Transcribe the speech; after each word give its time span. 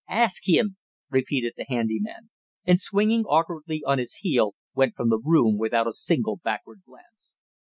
"Ask 0.09 0.49
him!" 0.49 0.77
repeated 1.11 1.53
the 1.55 1.65
handy 1.69 1.99
man, 1.99 2.31
and 2.65 2.79
swinging 2.79 3.23
awkwardly 3.25 3.83
on 3.85 3.99
his 3.99 4.13
heel 4.21 4.55
went 4.73 4.95
from 4.95 5.09
the 5.09 5.19
room 5.23 5.59
without 5.59 5.85
a 5.85 5.91
single 5.91 6.37
backward 6.37 6.81
glance. 6.87 7.35